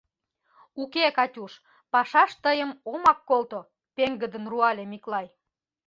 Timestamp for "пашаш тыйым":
1.91-2.71